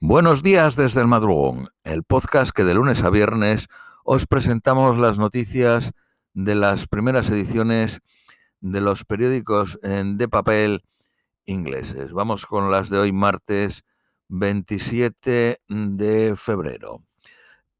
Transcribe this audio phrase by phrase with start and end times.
[0.00, 3.66] Buenos días desde el madrugón, el podcast que de lunes a viernes
[4.04, 5.90] os presentamos las noticias
[6.34, 8.00] de las primeras ediciones
[8.60, 10.84] de los periódicos de papel
[11.46, 12.12] ingleses.
[12.12, 13.82] Vamos con las de hoy martes
[14.28, 17.02] 27 de febrero.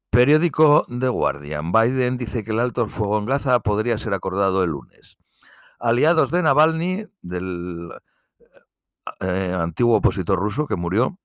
[0.09, 1.71] Periódico The Guardian.
[1.71, 5.17] Biden dice que el alto el fuego en Gaza podría ser acordado el lunes.
[5.79, 7.93] Aliados de Navalny, del
[9.21, 11.17] eh, antiguo opositor ruso que murió,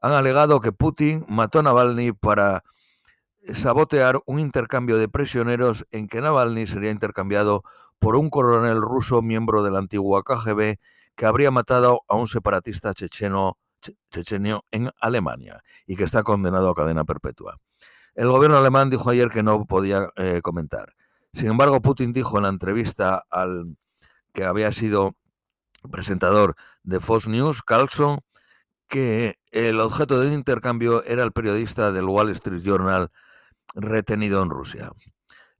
[0.00, 2.64] han alegado que Putin mató a Navalny para
[3.54, 7.62] sabotear un intercambio de prisioneros en que Navalny sería intercambiado
[7.98, 10.78] por un coronel ruso miembro de la antigua KGB
[11.16, 13.58] que habría matado a un separatista checheno,
[14.10, 17.58] chechenio en Alemania y que está condenado a cadena perpetua.
[18.14, 20.94] El gobierno alemán dijo ayer que no podía eh, comentar.
[21.32, 23.76] Sin embargo, Putin dijo en la entrevista al
[24.32, 25.14] que había sido
[25.90, 28.20] presentador de Fox News, Carlson,
[28.88, 33.10] que el objeto de intercambio era el periodista del Wall Street Journal
[33.74, 34.90] retenido en Rusia.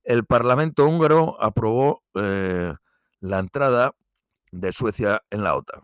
[0.03, 2.75] El Parlamento húngaro aprobó eh,
[3.21, 3.93] la entrada
[4.51, 5.83] de Suecia en la OTAN.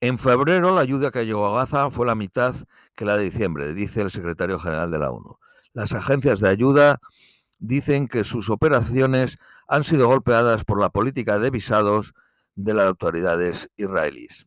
[0.00, 2.54] En febrero la ayuda que llegó a Gaza fue la mitad
[2.94, 5.38] que la de diciembre, dice el secretario general de la ONU.
[5.72, 7.00] Las agencias de ayuda
[7.58, 9.38] dicen que sus operaciones
[9.68, 12.14] han sido golpeadas por la política de visados
[12.54, 14.46] de las autoridades israelíes.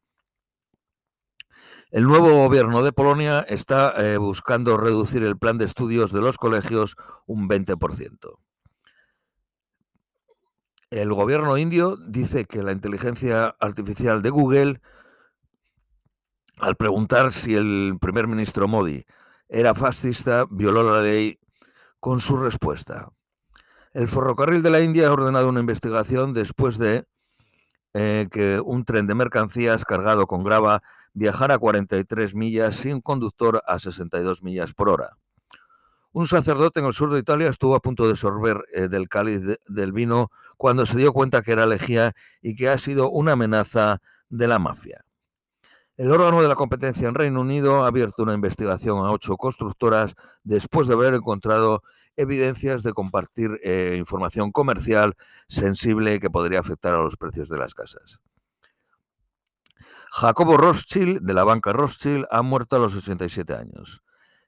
[1.89, 6.37] El nuevo gobierno de Polonia está eh, buscando reducir el plan de estudios de los
[6.37, 8.39] colegios un 20%.
[10.89, 14.81] El gobierno indio dice que la inteligencia artificial de Google,
[16.59, 19.05] al preguntar si el primer ministro Modi
[19.47, 21.39] era fascista, violó la ley
[22.01, 23.07] con su respuesta.
[23.93, 27.05] El ferrocarril de la India ha ordenado una investigación después de
[27.93, 30.83] eh, que un tren de mercancías cargado con grava
[31.17, 35.17] viajara a 43 millas sin conductor a 62 millas por hora.
[36.11, 39.41] Un sacerdote en el sur de Italia estuvo a punto de sorber eh, del cáliz
[39.67, 43.99] del vino cuando se dio cuenta que era lejía y que ha sido una amenaza
[44.29, 45.05] de la mafia.
[45.95, 50.13] El órgano de la competencia en Reino Unido ha abierto una investigación a ocho constructoras
[50.43, 51.81] después de haber encontrado
[52.15, 55.15] evidencias de compartir eh, información comercial
[55.47, 58.21] sensible que podría afectar a los precios de las casas.
[60.11, 64.01] Jacobo Rothschild, de la banca Rothschild, ha muerto a los 87 años.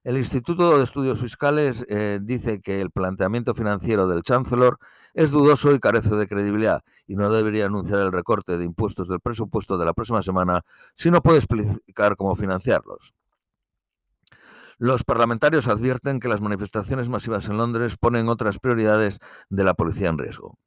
[0.03, 4.79] El Instituto de Estudios Fiscales eh, dice que el planteamiento financiero del Chancellor
[5.13, 9.19] es dudoso y carece de credibilidad y no debería anunciar el recorte de impuestos del
[9.19, 10.61] presupuesto de la próxima semana
[10.95, 13.13] si no puede explicar cómo financiarlos.
[14.77, 19.19] Los parlamentarios advierten que las manifestaciones masivas en Londres ponen otras prioridades
[19.49, 20.57] de la policía en riesgo.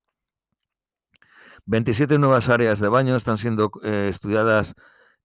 [1.67, 4.75] 27 nuevas áreas de baño están siendo eh, estudiadas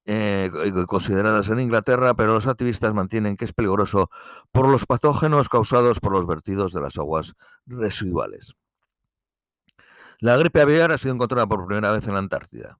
[0.06, 0.50] eh,
[0.88, 4.10] consideradas en Inglaterra, pero los activistas mantienen que es peligroso
[4.52, 7.34] por los patógenos causados por los vertidos de las aguas
[7.66, 8.56] residuales.
[10.20, 12.80] La gripe aviar ha sido encontrada por primera vez en la Antártida.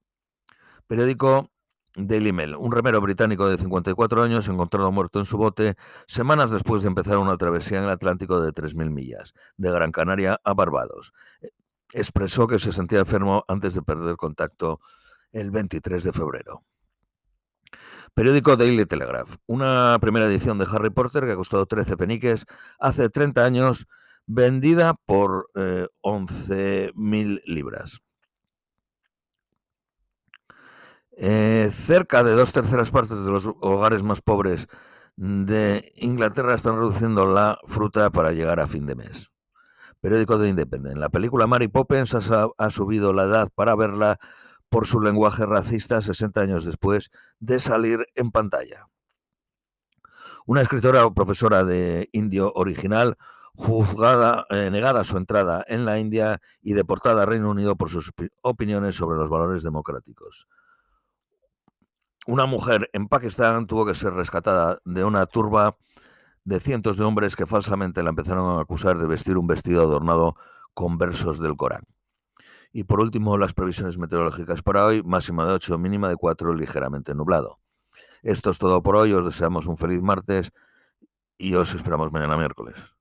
[0.88, 1.52] Periódico
[1.98, 2.56] Daily Mail.
[2.56, 5.76] Un remero británico de 54 años encontrado muerto en su bote
[6.06, 10.40] semanas después de empezar una travesía en el Atlántico de 3.000 millas, de Gran Canaria
[10.44, 11.12] a Barbados.
[11.94, 14.80] Expresó que se sentía enfermo antes de perder contacto
[15.32, 16.64] el 23 de febrero.
[18.14, 19.36] Periódico Daily Telegraph.
[19.46, 22.46] Una primera edición de Harry Potter que costado 13 peniques
[22.80, 23.88] hace 30 años,
[24.26, 28.02] vendida por 11.000 eh, libras.
[31.20, 34.68] Eh, cerca de dos terceras partes de los hogares más pobres
[35.16, 39.32] de Inglaterra están reduciendo la fruta para llegar a fin de mes.
[40.02, 40.98] Periódico de Independent.
[40.98, 44.20] La película Mary Poppins ha, subido la edad para verla
[44.70, 47.10] por su lenguaje racista 60 años después
[47.40, 48.88] de salir en pantalla.
[50.46, 53.18] Una escritora o profesora de indio original
[53.56, 58.12] juzgada, eh, negada su entrada en la India y deportada a Reino Unido por sus
[58.42, 60.48] opiniones sobre los valores democráticos.
[62.28, 65.78] Una mujer en Pakistán tuvo que ser rescatada de una turba
[66.48, 70.36] de cientos de hombres que falsamente la empezaron a acusar de vestir un vestido adornado
[70.74, 71.84] con versos del Corán.
[72.72, 77.14] Y por último, las previsiones meteorológicas para hoy, máxima de 8, mínima de 4, ligeramente
[77.14, 77.60] nublado.
[78.24, 80.54] Esto es todo por hoy, os deseamos un feliz martes
[81.38, 82.97] y os esperamos mañana miércoles.